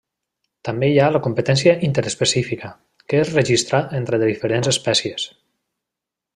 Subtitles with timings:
[0.69, 2.71] També hi ha la competència interespecífica,
[3.13, 5.31] que es registra entre diferents espècies.